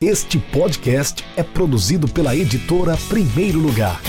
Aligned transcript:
Este 0.00 0.38
podcast 0.38 1.24
é 1.36 1.42
produzido 1.42 2.06
pela 2.06 2.36
editora 2.36 2.96
Primeiro 3.08 3.58
Lugar. 3.58 4.00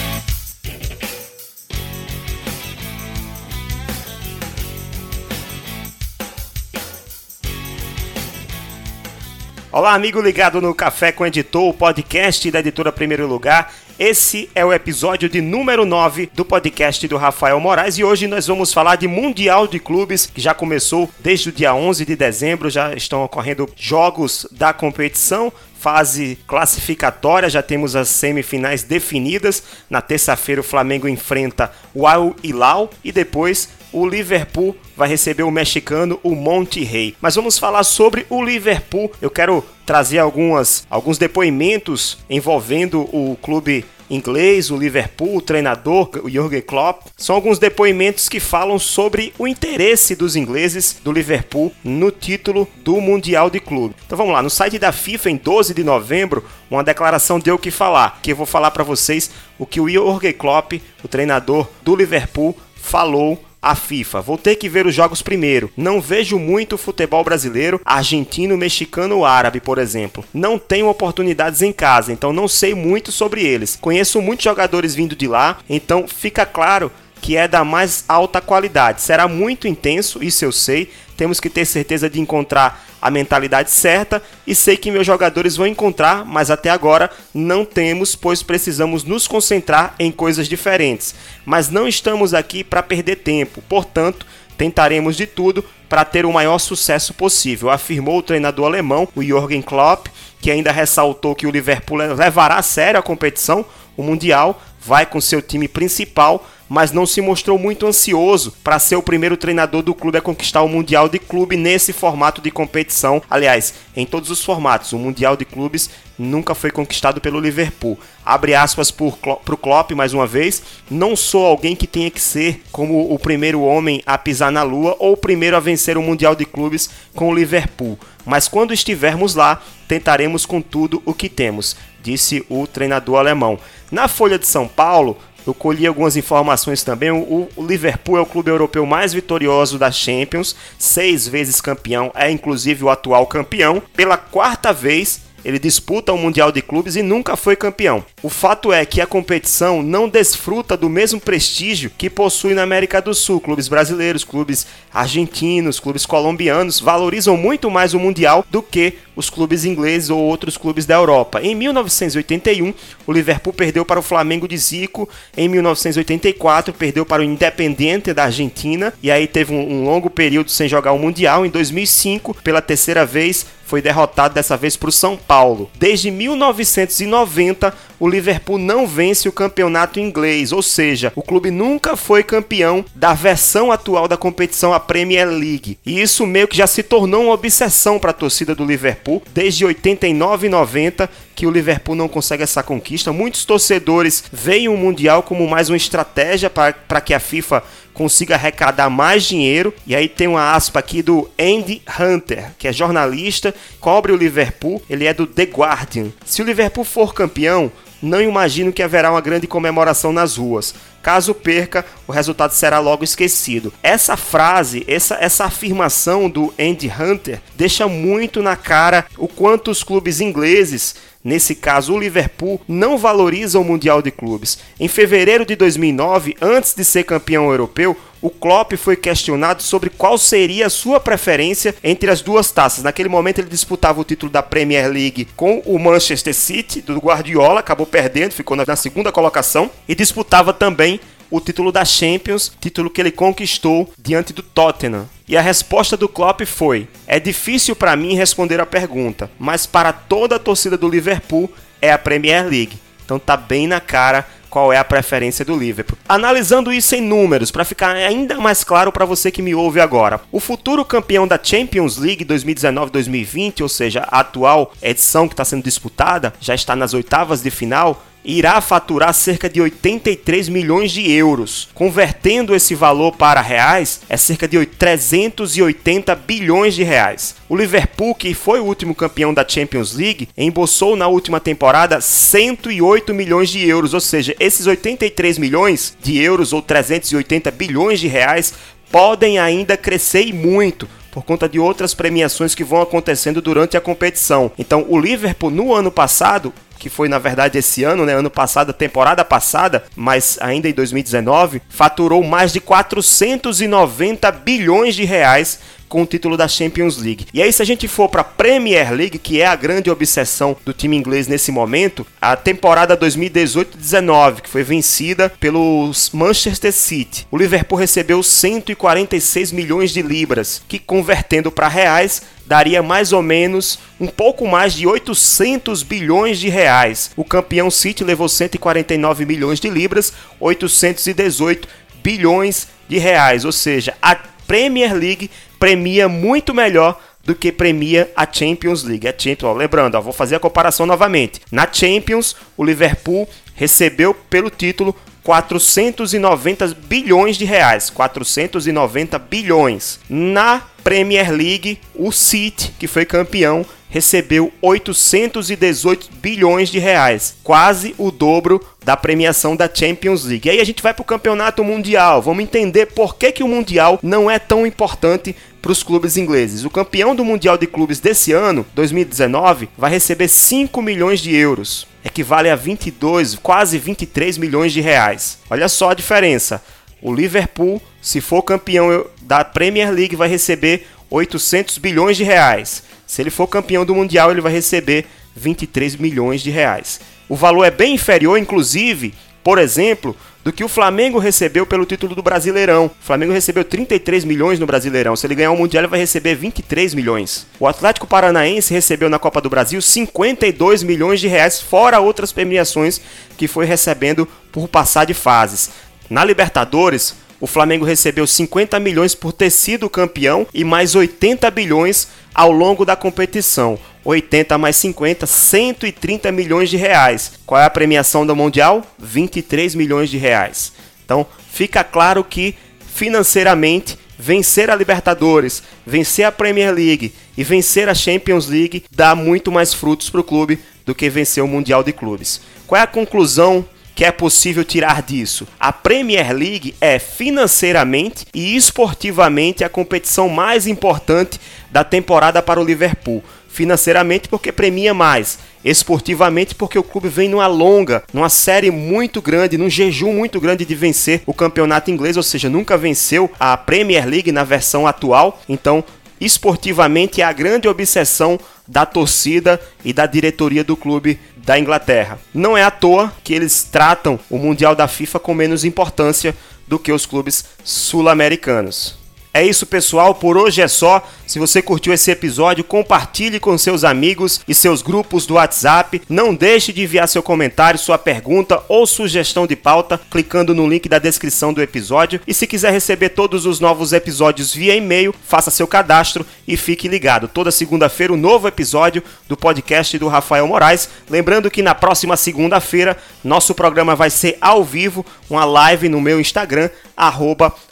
Olá, 9.71 9.95
amigo 9.95 10.21
ligado 10.21 10.61
no 10.61 10.75
Café 10.75 11.11
com 11.11 11.25
Editor, 11.25 11.70
o 11.70 11.73
podcast 11.73 12.51
da 12.51 12.59
editora 12.59 12.91
Primeiro 12.91 13.25
Lugar. 13.25 13.73
Esse 13.97 14.49
é 14.53 14.63
o 14.63 14.71
episódio 14.71 15.27
de 15.27 15.41
número 15.41 15.85
9 15.85 16.29
do 16.33 16.45
podcast 16.45 17.07
do 17.07 17.17
Rafael 17.17 17.59
Moraes 17.59 17.97
e 17.97 18.03
hoje 18.03 18.27
nós 18.27 18.45
vamos 18.45 18.71
falar 18.71 18.95
de 18.95 19.07
Mundial 19.07 19.67
de 19.67 19.79
Clubes, 19.79 20.25
que 20.25 20.39
já 20.39 20.53
começou 20.53 21.09
desde 21.19 21.49
o 21.49 21.51
dia 21.51 21.73
11 21.73 22.05
de 22.05 22.15
dezembro, 22.15 22.69
já 22.69 22.93
estão 22.93 23.23
ocorrendo 23.23 23.67
jogos 23.75 24.47
da 24.51 24.71
competição 24.71 25.51
fase 25.79 26.38
classificatória, 26.46 27.50
já 27.50 27.64
temos 27.64 27.96
as 27.96 28.10
semifinais 28.10 28.83
definidas. 28.83 29.64
Na 29.89 30.01
terça-feira 30.01 30.60
o 30.60 30.64
Flamengo 30.64 31.07
enfrenta 31.07 31.71
o 31.93 32.06
Al 32.06 32.36
Hilal 32.44 32.90
e 33.04 33.12
depois 33.14 33.70
o 33.92 34.06
Liverpool 34.08 34.76
vai 34.96 35.08
receber 35.08 35.44
o 35.44 35.52
mexicano, 35.52 36.20
o 36.22 36.36
Monte 36.36 36.84
Rey. 36.84 37.16
Mas 37.22 37.36
vamos 37.36 37.58
falar 37.58 37.84
sobre 37.84 38.26
o 38.30 38.44
Liverpool. 38.44 39.10
Eu 39.22 39.32
quero 39.32 39.64
trazer 39.86 40.20
algumas, 40.20 40.86
alguns 40.90 41.18
depoimentos 41.18 42.18
envolvendo 42.30 43.02
o 43.16 43.38
clube 43.42 43.86
inglês, 44.09 44.72
o 44.72 44.77
Liverpool, 44.77 45.38
o 45.38 45.41
treinador, 45.41 46.09
o 46.23 46.30
Jürgen 46.30 46.62
Klopp. 46.62 47.08
São 47.17 47.36
alguns 47.36 47.59
depoimentos 47.59 48.27
que 48.27 48.40
falam 48.40 48.80
sobre 48.80 49.34
o 49.38 49.48
interesse 49.48 50.16
dos 50.16 50.36
ingleses 50.36 50.98
do 51.04 51.12
Liverpool 51.12 51.72
no 51.84 52.12
título 52.12 52.67
do 52.77 53.00
Mundial 53.00 53.50
de 53.50 53.59
Clube. 53.59 53.95
Então 54.05 54.17
vamos 54.17 54.34
lá, 54.34 54.41
no 54.41 54.50
site 54.50 54.80
da 54.80 54.91
FIFA, 54.91 55.30
em 55.30 55.38
12 55.38 55.73
de 55.73 55.84
novembro, 55.84 56.44
uma 56.69 56.84
declaração 56.84 57.39
deu 57.39 57.56
o 57.56 57.59
que 57.59 57.72
falar, 57.72 58.19
que 58.22 58.31
eu 58.31 58.36
vou 58.36 58.45
falar 58.45 58.72
para 58.72 58.84
vocês 58.84 59.30
o 59.58 59.66
que 59.66 59.81
o 59.81 59.89
Jürgen 59.89 60.34
Klopp, 60.34 60.73
o 61.03 61.08
treinador 61.08 61.67
do 61.84 61.95
Liverpool, 61.95 62.56
falou 62.75 63.44
a 63.62 63.76
FIFA. 63.76 64.22
Vou 64.22 64.38
ter 64.38 64.56
que 64.56 64.70
ver 64.70 64.86
os 64.86 64.96
jogos 64.96 65.22
primeiro. 65.22 65.72
Não 65.76 66.00
vejo 66.00 66.40
muito 66.40 66.78
futebol 66.78 67.24
brasileiro, 67.24 67.82
argentino, 67.84 68.58
mexicano 68.58 69.18
ou 69.18 69.26
árabe, 69.26 69.60
por 69.60 69.78
exemplo. 69.78 70.24
Não 70.34 70.58
tenho 70.58 70.88
oportunidades 70.88 71.62
em 71.62 71.72
casa, 71.72 72.12
então 72.12 72.32
não 72.32 72.48
sei 72.48 72.74
muito 72.74 73.12
sobre 73.12 73.44
eles. 73.44 73.78
Conheço 73.80 74.22
muitos 74.22 74.44
jogadores 74.44 74.96
vindo 74.96 75.16
de 75.16 75.28
lá, 75.28 75.60
então 75.70 76.08
fica 76.08 76.46
claro 76.46 76.92
que 77.22 77.36
é 77.36 77.48
da 77.48 77.64
mais 77.64 78.06
alta 78.08 78.40
qualidade. 78.42 79.02
Será 79.02 79.28
muito 79.28 79.68
intenso, 79.68 80.24
isso 80.24 80.46
eu 80.46 80.52
sei. 80.52 80.90
Temos 81.20 81.42
que 81.42 81.50
ter 81.50 81.66
certeza 81.66 82.09
de 82.09 82.17
encontrar 82.17 82.81
a 83.02 83.12
mentalidade 83.12 83.72
certa 83.72 84.23
e 84.48 84.56
sei 84.56 84.78
que 84.78 84.89
meus 84.89 85.06
jogadores 85.06 85.58
vão 85.58 85.67
encontrar, 85.67 86.23
mas 86.23 86.50
até 86.50 86.70
agora 86.70 87.12
não 87.34 87.66
temos, 87.66 88.16
pois 88.16 88.42
precisamos 88.42 89.03
nos 89.03 89.28
concentrar 89.28 89.95
em 90.00 90.14
coisas 90.14 90.47
diferentes. 90.47 91.14
Mas 91.45 91.70
não 91.70 91.90
estamos 91.90 92.34
aqui 92.34 92.64
para 92.64 92.81
perder 92.81 93.17
tempo, 93.17 93.62
portanto, 93.67 94.25
tentaremos 94.58 95.17
de 95.17 95.28
tudo 95.28 95.62
para 95.90 96.06
ter 96.06 96.25
o 96.25 96.31
maior 96.31 96.58
sucesso 96.58 97.14
possível, 97.14 97.70
afirmou 97.70 98.20
o 98.20 98.23
treinador 98.23 98.67
alemão, 98.67 99.06
o 99.14 99.22
Jürgen 99.22 99.62
Klopp, 99.62 100.08
que 100.40 100.50
ainda 100.50 100.72
ressaltou 100.72 101.36
que 101.36 101.45
o 101.45 101.52
Liverpool 101.52 101.97
levará 101.97 102.56
a 102.56 102.62
sério 102.62 102.97
a 102.97 103.03
competição, 103.03 103.66
o 103.97 104.03
Mundial, 104.03 104.62
vai 104.90 105.06
com 105.06 105.22
seu 105.22 105.40
time 105.40 105.68
principal 105.68 106.44
mas 106.70 106.92
não 106.92 107.06
se 107.06 107.20
mostrou 107.20 107.58
muito 107.58 107.88
ansioso 107.88 108.54
para 108.64 108.78
ser 108.78 108.96
o 108.96 109.02
primeiro 109.02 109.36
treinador 109.36 109.81
do 109.81 109.96
clube 109.96 110.20
a 110.20 110.22
conquistar 110.22 110.62
o 110.62 110.70
Mundial 110.70 111.09
de 111.09 111.18
Clube 111.18 111.58
nesse 111.58 111.92
formato 111.92 112.42
de 112.42 112.52
competição. 112.52 113.22
Aliás, 113.28 113.73
em 113.96 114.06
todos 114.06 114.30
os 114.30 114.46
formatos, 114.46 114.94
o 114.94 115.00
Mundial 115.00 115.36
de 115.36 115.46
Clubes 115.46 115.90
nunca 116.18 116.54
foi 116.54 116.70
conquistado 116.70 117.20
pelo 117.20 117.40
Liverpool. 117.40 117.98
Abre 118.23 118.54
aspas 118.54 118.92
para 118.92 119.08
o 119.08 119.58
Klopp 119.58 119.92
mais 119.92 120.14
uma 120.14 120.28
vez. 120.28 120.62
Não 120.92 121.16
sou 121.16 121.46
alguém 121.46 121.75
que 121.75 121.88
tenha 121.88 122.12
que 122.12 122.22
ser 122.22 122.62
como 122.72 123.12
o 123.12 123.18
primeiro 123.18 123.62
homem 123.62 124.03
a 124.06 124.18
pisar 124.18 124.52
na 124.52 124.62
lua 124.62 124.96
ou 125.00 125.13
o 125.13 125.18
primeiro 125.18 125.58
a 125.58 125.59
vencer 125.59 125.97
o 125.97 126.03
Mundial 126.03 126.36
de 126.36 126.46
Clubes 126.46 126.90
com 127.16 127.30
o 127.30 127.34
Liverpool. 127.34 127.97
Mas 128.25 128.47
quando 128.47 128.74
estivermos 128.74 129.34
lá, 129.34 129.59
tentaremos 129.88 130.46
com 130.46 130.62
tudo 130.62 131.02
o 131.03 131.16
que 131.16 131.28
temos, 131.28 131.75
disse 132.02 132.46
o 132.50 132.66
treinador 132.68 133.18
alemão. 133.18 133.60
Na 133.92 134.08
Folha 134.08 134.38
de 134.38 134.48
São 134.48 134.68
Paulo, 134.68 135.18
eu 135.46 135.54
colhi 135.54 135.88
algumas 135.88 136.16
informações 136.16 136.84
também. 136.84 137.12
O, 137.12 137.50
Liverpool 137.58 138.18
é 138.18 138.22
o 138.22 138.26
clube 138.26 138.52
europeu 138.52 138.86
mais 138.86 139.14
vitorioso 139.14 139.80
da 139.80 139.92
Champions, 139.92 140.56
seis 140.78 141.28
vezes 141.28 141.62
campeão, 141.62 142.12
é 142.16 142.30
inclusive 142.30 142.84
o 142.84 142.90
atual 142.90 143.26
campeão. 143.26 143.82
Pela 143.96 144.18
quarta 144.18 144.72
vez, 144.72 145.22
ele 145.44 145.58
disputa 145.58 146.14
o 146.14 146.18
Mundial 146.18 146.52
de 146.52 146.62
Clubes 146.62 146.96
e 146.96 147.02
nunca 147.02 147.36
foi 147.36 147.56
campeão. 147.56 148.04
O 148.22 148.30
fato 148.30 148.74
é 148.74 148.86
que 148.86 149.02
a 149.02 149.08
competição 149.08 149.81
não 149.81 150.10
desfruta 150.10 150.76
do 150.76 150.90
mesmo 150.90 151.20
prestígio 151.20 151.92
que 151.98 152.10
possui 152.10 152.54
na 152.54 152.64
América 152.64 153.02
do 153.02 153.14
Sul. 153.14 153.40
Clubes 153.40 153.68
brasileiros, 153.68 154.24
clubes 154.24 154.68
argentinos, 154.94 155.80
clubes 155.80 156.06
colombianos 156.06 156.80
valorizam 156.80 157.38
muito 157.38 157.72
mais 157.72 157.94
o 157.94 158.00
Mundial 158.00 158.46
do 158.50 158.62
que 158.62 158.96
os 159.19 159.30
clubes 159.30 159.66
ingleses 159.66 160.09
ou 160.09 160.18
outros 160.18 160.56
clubes 160.57 160.85
da 160.85 160.96
Europa. 160.96 161.41
Em 161.41 161.53
1981, 161.53 162.74
o 163.06 163.12
Liverpool 163.12 163.52
perdeu 163.52 163.84
para 163.84 164.00
o 164.00 164.03
Flamengo 164.03 164.47
de 164.47 164.57
Zico. 164.57 165.09
Em 165.35 165.50
1984, 165.50 166.74
perdeu 166.74 167.06
para 167.06 167.22
o 167.22 167.25
Independiente 167.25 168.13
da 168.13 168.24
Argentina. 168.24 168.94
E 169.03 169.12
aí 169.12 169.28
teve 169.28 169.53
um, 169.53 169.59
um 169.59 169.84
longo 169.84 170.09
período 170.09 170.50
sem 170.50 170.69
jogar 170.69 170.94
o 170.94 171.00
Mundial. 171.00 171.46
Em 171.46 171.50
2005, 171.50 172.34
pela 172.41 172.62
terceira 172.62 173.06
vez, 173.06 173.46
foi 173.69 173.84
derrotado 173.84 174.34
dessa 174.34 174.57
vez 174.57 174.75
para 174.75 174.90
o 174.90 174.91
São 174.91 175.16
Paulo. 175.16 175.69
Desde 175.78 176.09
1990, 176.09 177.72
o 178.00 178.09
Liverpool 178.09 178.57
não 178.57 178.88
vence 178.88 179.30
o 179.30 179.31
campeonato 179.31 180.00
inglês, 180.00 180.51
ou 180.51 180.63
seja, 180.63 181.13
o 181.16 181.22
clube 181.22 181.51
nunca 181.51 181.96
foi 181.96 182.24
campeão 182.24 182.84
da 182.96 183.13
versão 183.13 183.72
atual 183.72 184.07
da 184.07 184.18
competição, 184.18 184.74
a 184.74 184.80
Premier 184.80 185.28
League. 185.28 185.78
E 185.86 186.01
isso 186.01 186.25
meio 186.25 186.47
que 186.47 186.57
já 186.57 186.66
se 186.66 186.81
tornou 186.81 187.25
uma 187.25 187.34
obsessão 187.34 188.00
para 188.00 188.09
a 188.09 188.13
torcida 188.13 188.56
do 188.56 188.66
Liverpool 189.09 189.24
desde 189.34 189.66
89 189.66 190.47
e 190.47 190.50
90 190.50 191.09
que 191.36 191.47
o 191.47 191.52
Liverpool 191.52 191.96
não 191.96 192.08
consegue 192.08 192.44
essa 192.44 192.62
conquista. 192.62 193.12
Muitos 193.12 193.46
torcedores 193.46 194.24
veem 194.31 194.68
o 194.68 194.78
Mundial 194.78 195.24
como 195.24 195.47
mais 195.47 195.70
uma 195.70 195.78
estratégia 195.78 196.50
para 196.50 197.02
que 197.02 197.14
a 197.14 197.19
FIFA 197.19 197.64
consiga 197.94 198.35
arrecadar 198.35 198.89
mais 198.89 199.23
dinheiro. 199.23 199.73
E 199.85 199.95
aí 199.95 200.07
tem 200.07 200.27
uma 200.27 200.53
aspa 200.53 200.79
aqui 200.79 201.01
do 201.01 201.29
Andy 201.39 201.81
Hunter, 202.00 202.51
que 202.57 202.67
é 202.67 202.73
jornalista, 202.73 203.53
cobre 203.79 204.11
o 204.11 204.17
Liverpool, 204.17 204.81
ele 204.89 205.05
é 205.05 205.13
do 205.13 205.27
The 205.27 205.44
Guardian. 205.44 206.07
Se 206.25 206.41
o 206.41 206.45
Liverpool 206.45 206.83
for 206.83 207.13
campeão, 207.13 207.72
não 208.01 208.22
imagino 208.22 208.72
que 208.72 208.81
haverá 208.81 209.11
uma 209.11 209.22
grande 209.22 209.47
comemoração 209.47 210.13
nas 210.13 210.38
ruas. 210.38 210.73
Caso 211.01 211.33
perca, 211.33 211.85
o 212.07 212.11
resultado 212.11 212.51
será 212.51 212.79
logo 212.79 213.03
esquecido. 213.03 213.73
Essa 213.81 214.17
frase, 214.17 214.85
essa, 214.88 215.17
essa 215.19 215.45
afirmação 215.45 216.29
do 216.29 216.53
Andy 216.59 216.89
Hunter 216.89 217.41
deixa 217.56 217.88
muito 217.88 218.41
na 218.41 218.56
cara 218.56 219.06
o 219.17 219.27
quanto 219.27 219.71
os 219.71 219.83
clubes 219.83 220.19
ingleses 220.19 220.95
Nesse 221.22 221.53
caso, 221.53 221.94
o 221.94 222.00
Liverpool 222.00 222.62
não 222.66 222.97
valoriza 222.97 223.59
o 223.59 223.63
Mundial 223.63 224.02
de 224.02 224.09
Clubes. 224.09 224.59
Em 224.80 224.88
fevereiro 224.88 225.46
de 225.46 225.53
2009, 225.56 226.38
antes 226.41 226.74
de 226.74 226.85
ser 226.85 227.03
campeão 227.03 227.50
europeu, 227.50 227.96
o 228.22 228.30
Klopp 228.30 228.74
foi 228.74 228.96
questionado 228.96 229.62
sobre 229.62 229.90
qual 229.90 230.18
seria 230.18 230.68
a 230.68 230.69
sua 230.69 231.00
preferência 231.00 231.75
entre 231.84 232.09
as 232.09 232.22
duas 232.22 232.52
taças. 232.52 232.84
Naquele 232.84 233.09
momento 233.09 233.40
ele 233.40 233.50
disputava 233.50 234.00
o 234.00 234.03
título 234.03 234.31
da 234.31 234.41
Premier 234.41 234.90
League 234.90 235.28
com 235.35 235.62
o 235.66 235.78
Manchester 235.78 236.34
City 236.34 236.81
do 236.81 236.97
Guardiola, 236.97 237.59
acabou 237.59 237.86
perdendo, 237.86 238.34
ficou 238.34 238.56
na 238.56 238.75
segunda 238.75 239.12
colocação 239.12 239.69
e 239.88 239.96
disputava 239.96 240.53
também 240.53 241.00
o 241.29 241.40
título 241.40 241.72
da 241.72 241.85
Champions, 241.85 242.51
título 242.59 242.90
que 242.90 243.01
ele 243.01 243.12
conquistou 243.12 243.91
diante 243.97 244.34
do 244.34 244.41
Tottenham. 244.41 245.07
E 245.28 245.38
a 245.38 245.41
resposta 245.41 245.95
do 245.95 246.09
Klopp 246.09 246.41
foi: 246.41 246.88
"É 247.06 247.19
difícil 247.19 247.75
para 247.75 247.95
mim 247.95 248.16
responder 248.16 248.59
a 248.59 248.66
pergunta, 248.66 249.30
mas 249.38 249.65
para 249.65 249.94
toda 249.94 250.36
a 250.36 250.39
torcida 250.39 250.77
do 250.77 250.89
Liverpool 250.89 251.51
é 251.81 251.92
a 251.92 251.98
Premier 251.98 252.48
League". 252.48 252.80
Então 253.06 253.18
tá 253.18 253.36
bem 253.36 253.68
na 253.68 253.80
cara 253.80 254.27
qual 254.50 254.74
é 254.74 254.77
a 254.77 254.83
preferência 254.83 255.45
do 255.45 255.56
Liverpool. 255.56 255.98
Analisando 256.07 256.74
isso 256.74 256.95
em 256.95 257.01
números, 257.01 257.51
para 257.51 257.63
ficar 257.63 257.95
ainda 257.95 258.36
mais 258.39 258.63
claro 258.63 258.92
para 258.92 259.06
você 259.06 259.31
que 259.31 259.42
me 259.42 259.54
ouve 259.54 259.80
agora. 259.80 260.19
O 260.31 260.39
futuro 260.39 260.83
campeão 260.83 261.27
da 261.27 261.39
Champions 261.42 261.98
League 261.98 262.25
2019-2020, 262.25 263.62
ou 263.62 263.69
seja, 263.69 264.07
a 264.09 264.19
atual 264.19 264.74
edição 264.81 265.27
que 265.27 265.33
está 265.33 265.45
sendo 265.45 265.63
disputada, 265.63 266.33
já 266.39 266.56
está 266.56 266.75
nas 266.75 266.94
oitavas 266.94 267.42
de 267.42 267.51
final, 267.51 268.04
irá 268.38 268.62
faturar 268.62 269.14
cerca 269.14 269.50
de 269.50 269.60
83 269.62 270.50
milhões 270.50 270.92
de 270.92 271.12
euros. 271.12 271.70
Convertendo 271.74 272.56
esse 272.56 272.76
valor 272.76 273.16
para 273.16 273.42
reais, 273.42 274.02
é 274.08 274.16
cerca 274.18 274.48
de 274.48 274.64
380 274.66 276.16
bilhões 276.16 276.76
de 276.76 276.84
reais. 276.84 277.36
O 277.48 277.56
Liverpool, 277.56 278.14
que 278.14 278.34
foi 278.34 278.60
o 278.60 278.66
último 278.66 278.94
campeão 278.94 279.34
da 279.34 279.48
Champions 279.48 279.96
League, 279.96 280.30
embolsou 280.38 280.96
na 280.96 281.08
última 281.08 281.40
temporada 281.40 282.00
108 282.00 283.14
milhões 283.14 283.50
de 283.50 283.68
euros, 283.68 283.94
ou 283.94 284.00
seja, 284.00 284.36
esses 284.40 284.68
83 284.68 285.38
milhões 285.38 285.98
de 286.02 286.18
euros 286.20 286.54
ou 286.54 286.62
380 286.62 287.50
bilhões 287.52 288.00
de 288.00 288.08
reais 288.08 288.54
podem 288.92 289.40
ainda 289.40 289.78
crescer 289.78 290.24
e 290.26 290.34
muito 290.34 290.88
por 291.12 291.24
conta 291.24 291.50
de 291.50 291.60
outras 291.60 291.94
premiações 291.94 292.54
que 292.54 292.64
vão 292.64 292.81
acontecendo 292.81 293.42
durante 293.42 293.76
a 293.76 293.81
competição. 293.81 294.52
Então, 294.58 294.86
o 294.88 295.00
Liverpool 295.00 295.50
no 295.50 295.74
ano 295.74 295.92
passado 295.92 296.54
que 296.80 296.90
foi 296.90 297.10
na 297.10 297.20
verdade 297.20 297.58
esse 297.58 297.84
ano, 297.84 298.06
né, 298.06 298.14
ano 298.14 298.30
passado, 298.31 298.72
temporada 298.72 299.24
passada, 299.26 299.84
mas 299.96 300.38
ainda 300.42 300.70
em 300.70 300.74
2019, 300.74 301.62
faturou 301.70 302.24
mais 302.24 302.54
de 302.54 302.62
490 302.62 304.31
bilhões 304.31 304.96
de 304.96 305.04
reais 305.04 305.60
com 305.89 306.03
o 306.03 306.06
título 306.06 306.38
da 306.38 306.47
Champions 306.47 306.97
League. 306.97 307.25
E 307.33 307.41
aí, 307.41 307.51
se 307.51 307.62
a 307.62 307.65
gente 307.65 307.88
for 307.88 308.07
para 308.07 308.21
a 308.21 308.24
Premier 308.24 308.94
League, 308.94 309.18
que 309.18 309.41
é 309.41 309.47
a 309.47 309.56
grande 309.56 309.89
obsessão 309.89 310.56
do 310.63 310.71
time 310.71 310.95
inglês 310.95 311.27
nesse 311.27 311.51
momento, 311.51 312.06
a 312.21 312.36
temporada 312.36 312.95
2018-19, 312.95 314.41
que 314.41 314.50
foi 314.50 314.63
vencida 314.63 315.30
pelos 315.39 316.12
Manchester 316.12 316.71
City, 316.71 317.27
o 317.31 317.38
Liverpool 317.38 317.77
recebeu 317.77 318.21
146 318.21 319.51
milhões 319.51 319.91
de 319.91 320.01
libras, 320.01 320.62
que 320.68 320.77
convertendo 320.77 321.51
para 321.51 321.68
reais 321.68 322.21
daria 322.45 322.81
mais 322.81 323.13
ou 323.13 323.21
menos 323.21 323.77
um 324.00 324.07
pouco 324.07 324.47
mais 324.47 324.74
de 324.74 324.88
800 324.88 325.83
bilhões 325.83 326.39
de 326.39 326.50
reais. 326.50 327.12
O 327.15 327.24
campeão 327.24 327.69
City 327.69 328.03
levou 328.03 328.27
149 328.27 329.25
milhões 329.25 329.59
de 329.59 329.69
libras, 329.69 330.13
818 330.39 331.68
bilhões 332.03 332.68
de 332.88 332.97
reais, 332.97 333.45
ou 333.45 333.51
seja, 333.51 333.95
a 334.01 334.15
Premier 334.47 334.95
League 334.95 335.30
premia 335.59 336.07
muito 336.07 336.53
melhor 336.53 337.00
do 337.23 337.35
que 337.35 337.51
premia 337.51 338.09
a 338.15 338.27
Champions 338.31 338.83
League. 338.83 339.07
A 339.07 339.13
Champions, 339.15 339.44
ó, 339.44 339.53
lembrando, 339.53 339.95
ó, 339.95 340.01
vou 340.01 340.13
fazer 340.13 340.35
a 340.35 340.39
comparação 340.39 340.85
novamente. 340.85 341.41
Na 341.51 341.67
Champions, 341.71 342.35
o 342.57 342.63
Liverpool 342.63 343.27
recebeu 343.53 344.13
pelo 344.13 344.50
título 344.50 344.95
490 345.23 346.67
bilhões 346.88 347.38
de 347.38 347.45
reais, 347.45 347.89
490 347.89 349.19
bilhões. 349.19 350.00
Na 350.09 350.63
Premier 350.84 351.31
League, 351.31 351.80
o 351.94 352.12
City, 352.12 352.74
que 352.80 352.88
foi 352.88 353.06
campeão, 353.06 353.66
recebeu 353.90 354.52
818 354.62 356.10
bilhões 356.22 356.70
de 356.70 356.80
reais, 356.80 357.36
quase 357.44 357.96
o 357.98 358.12
dobro 358.12 358.64
da 358.86 358.96
premiação 358.96 359.56
da 359.56 359.70
Champions 359.72 360.24
League. 360.24 360.48
E 360.48 360.52
aí 360.52 360.62
a 360.62 360.64
gente 360.64 360.84
vai 360.84 360.94
para 360.94 361.02
o 361.02 361.06
campeonato 361.06 361.64
mundial. 361.64 362.22
Vamos 362.22 362.44
entender 362.44 362.88
por 362.88 363.16
que, 363.16 363.31
que 363.31 363.44
o 363.44 363.48
mundial 363.48 364.00
não 364.02 364.30
é 364.30 364.38
tão 364.38 364.66
importante 364.66 365.36
para 365.62 365.72
os 365.72 365.84
clubes 365.84 366.18
ingleses. 366.18 366.64
O 366.64 366.70
campeão 366.70 367.16
do 367.16 367.26
Mundial 367.26 367.58
de 367.58 367.68
Clubes 367.68 368.00
desse 368.00 368.31
ano, 368.31 368.66
2019, 368.74 369.68
vai 369.78 369.92
receber 369.92 370.28
5 370.28 370.81
milhões 370.81 371.20
de 371.20 371.36
euros, 371.36 371.86
equivale 372.04 372.50
a 372.50 372.56
22, 372.56 373.36
quase 373.36 373.78
23 373.78 374.38
milhões 374.38 374.72
de 374.72 374.80
reais. 374.80 375.40
Olha 375.50 375.68
só 375.68 375.90
a 375.90 375.94
diferença. 375.94 376.64
O 377.01 377.13
Liverpool, 377.13 377.81
se 378.01 378.19
for 378.22 378.42
campeão 378.42 379.06
da 379.22 379.44
Premier 379.44 379.92
League, 379.92 380.16
vai 380.16 380.28
receber 380.28 380.86
800 381.10 381.78
bilhões 381.78 382.18
de 382.18 382.24
reais. 382.24 382.84
Se 383.07 383.22
ele 383.22 383.30
for 383.30 383.48
campeão 383.48 383.86
do 383.86 383.96
Mundial, 383.96 384.31
ele 384.31 384.42
vai 384.42 384.51
receber 384.51 385.06
23 385.36 385.96
milhões 385.96 386.42
de 386.42 386.50
reais. 386.50 387.00
O 387.28 387.36
valor 387.36 387.63
é 387.63 387.72
bem 387.72 387.96
inferior, 387.96 388.38
inclusive, 388.38 389.13
por 389.44 389.57
exemplo, 389.57 390.16
do 390.44 390.51
que 390.51 390.63
o 390.63 390.69
Flamengo 390.69 391.19
recebeu 391.19 391.66
pelo 391.66 391.86
título 391.86 392.16
do 392.16 392.24
Brasileirão. 392.24 392.88
O 392.88 392.92
Flamengo 393.04 393.34
recebeu 393.34 393.63
33 393.63 394.24
milhões 394.24 394.60
no 394.60 394.66
Brasileirão. 394.66 395.16
Se 395.16 395.28
ele 395.28 395.36
ganhar 395.36 395.52
o 395.52 395.57
Mundial, 395.57 395.81
ele 395.81 395.90
vai 395.90 396.00
receber 396.00 396.36
23 396.36 396.94
milhões. 396.94 397.48
O 397.60 397.68
Atlético 397.68 398.07
Paranaense 398.07 398.74
recebeu 398.74 399.10
na 399.10 399.19
Copa 399.19 399.42
do 399.42 399.50
Brasil 399.50 399.81
52 399.81 400.84
milhões 400.84 401.19
de 401.19 401.28
reais, 401.28 401.62
fora 401.62 402.00
outras 402.00 402.31
premiações 402.31 403.02
que 403.38 403.48
foi 403.48 403.66
recebendo 403.66 404.28
por 404.52 404.68
passar 404.68 405.06
de 405.06 405.13
fases. 405.13 405.69
Na 406.09 406.25
Libertadores, 406.25 407.15
o 407.39 407.47
Flamengo 407.47 407.85
recebeu 407.85 408.25
50 408.25 408.79
milhões 408.79 409.13
por 409.13 409.31
ter 409.31 409.50
sido 409.50 409.89
campeão 409.89 410.47
e 410.53 410.63
mais 410.63 410.95
80 410.95 411.50
bilhões 411.51 412.07
ao 412.33 412.51
longo 412.51 412.83
da 412.83 412.95
competição. 412.95 413.77
80 414.03 414.57
mais 414.57 414.75
50, 414.77 415.25
130 415.25 416.31
milhões 416.31 416.69
de 416.69 416.77
reais. 416.77 417.33
Qual 417.45 417.61
é 417.61 417.65
a 417.65 417.69
premiação 417.69 418.25
do 418.25 418.35
Mundial? 418.35 418.83
23 418.97 419.75
milhões 419.75 420.09
de 420.09 420.17
reais. 420.17 420.73
Então, 421.06 421.25
fica 421.51 421.83
claro 421.83 422.23
que 422.23 422.56
financeiramente 422.94 423.97
vencer 424.17 424.69
a 424.69 424.75
Libertadores, 424.75 425.63
vencer 425.85 426.25
a 426.25 426.31
Premier 426.31 426.73
League 426.73 427.13
e 427.38 427.44
vencer 427.44 427.88
a 427.88 427.95
Champions 427.95 428.47
League 428.47 428.83
dá 428.91 429.15
muito 429.15 429.51
mais 429.51 429.73
frutos 429.73 430.09
para 430.09 430.19
o 430.19 430.25
clube 430.25 430.59
do 430.85 430.94
que 430.94 431.09
vencer 431.09 431.41
o 431.41 431.47
Mundial 431.47 431.83
de 431.83 431.94
Clubes. 431.94 432.41
Qual 432.67 432.79
é 432.79 432.83
a 432.83 432.88
conclusão 432.88 433.65
que 434.00 434.06
é 434.06 434.13
possível 434.13 434.63
tirar 434.63 435.01
disso? 435.01 435.46
A 435.60 435.74
Premier 435.74 436.31
League 436.31 436.74
é 436.80 436.98
financeiramente 437.00 438.25
e 438.34 438.56
esportivamente 438.56 439.62
a 439.62 439.68
competição 439.68 440.30
mais 440.30 440.68
importante 440.68 441.38
da 441.69 441.84
temporada 441.84 442.42
para 442.42 442.62
o 442.62 442.63
Liverpool. 442.63 443.22
Financeiramente, 443.50 444.30
porque 444.30 444.54
premia 444.54 444.94
mais. 444.94 445.40
Esportivamente, 445.66 446.56
porque 446.56 446.80
o 446.80 446.84
clube 446.84 447.10
vem 447.10 447.28
numa 447.28 447.48
longa, 447.48 448.01
numa 448.13 448.30
série 448.30 448.72
muito 448.72 449.22
grande, 449.22 449.57
num 449.57 449.69
jejum 449.69 450.13
muito 450.13 450.40
grande 450.40 450.63
de 450.63 450.75
vencer 450.75 451.22
o 451.25 451.34
campeonato 451.34 451.92
inglês, 451.92 452.16
ou 452.16 452.24
seja, 452.24 452.50
nunca 452.50 452.78
venceu 452.78 453.30
a 453.38 453.57
Premier 453.57 454.07
League 454.07 454.31
na 454.31 454.45
versão 454.45 454.88
atual. 454.88 455.42
Então, 455.50 455.84
esportivamente, 456.22 457.22
é 457.22 457.25
a 457.25 457.34
grande 457.34 457.68
obsessão 457.68 458.40
da 458.69 458.86
torcida 458.86 459.60
e 459.83 459.92
da 459.92 460.06
diretoria 460.06 460.63
do 460.63 460.77
clube 460.77 461.19
da 461.38 461.57
Inglaterra. 461.57 462.19
Não 462.33 462.56
é 462.56 462.63
à 462.63 462.69
toa 462.69 463.12
que 463.24 463.33
eles 463.33 463.63
tratam 463.63 464.19
o 464.30 464.38
Mundial 464.38 464.75
da 464.75 464.88
FIFA 464.88 465.19
com 465.19 465.33
menos 465.33 465.66
importância 465.66 466.36
do 466.68 466.77
que 466.77 466.92
os 466.92 467.06
clubes 467.06 467.44
sul-americanos. 467.63 468.95
É 469.31 469.46
isso, 469.46 469.66
pessoal. 469.66 470.16
Por 470.16 470.38
hoje 470.38 470.62
é 470.62 470.68
só. 470.68 471.08
Se 471.28 471.38
você 471.38 471.62
curtiu 471.62 471.94
esse 471.94 472.10
episódio, 472.10 472.64
compartilhe 472.64 473.40
com 473.40 473.56
seus 473.60 473.84
amigos 473.84 474.42
e 474.48 474.56
seus 474.56 474.81
grupos 474.81 475.28
do 475.28 475.36
WhatsApp. 475.36 476.02
Não 476.10 476.34
deixe 476.34 476.74
de 476.74 476.81
enviar 476.81 477.08
seu 477.08 477.22
comentário, 477.22 477.80
sua 477.80 478.00
pergunta 478.00 478.64
ou 478.68 478.88
sugestão 478.88 479.46
de 479.46 479.56
pauta 479.56 480.02
clicando 480.10 480.56
no 480.56 480.68
link 480.68 480.90
da 480.90 480.98
descrição 480.98 481.54
do 481.54 481.62
episódio. 481.62 482.20
E 482.28 482.34
se 482.34 482.48
quiser 482.48 482.72
receber 482.72 483.10
todos 483.10 483.46
os 483.46 483.60
novos 483.60 483.94
episódios 483.94 484.52
via 484.52 484.76
e-mail, 484.76 485.14
faça 485.24 485.52
seu 485.52 485.68
cadastro 485.68 486.26
e 486.48 486.58
fique 486.58 486.88
ligado. 486.88 487.28
Toda 487.28 487.52
segunda-feira, 487.52 488.12
um 488.12 488.18
novo 488.18 488.48
episódio 488.48 489.04
do 489.28 489.38
podcast 489.38 489.96
do 490.00 490.08
Rafael 490.08 490.48
Moraes. 490.48 490.90
Lembrando 491.08 491.52
que 491.52 491.62
na 491.62 491.76
próxima 491.76 492.18
segunda-feira, 492.18 492.98
nosso 493.24 493.54
programa 493.54 493.96
vai 493.96 494.10
ser 494.10 494.40
ao 494.42 494.64
vivo, 494.64 495.06
uma 495.30 495.46
live 495.46 495.88
no 495.88 496.02
meu 496.02 496.20
Instagram, 496.20 496.72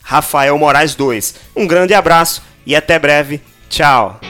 Rafael 0.07 0.57
Moraes 0.57 0.95
2. 0.95 1.35
Um 1.53 1.67
grande 1.67 1.93
abraço 1.93 2.41
e 2.65 2.73
até 2.73 2.97
breve. 2.97 3.41
Tchau. 3.67 4.21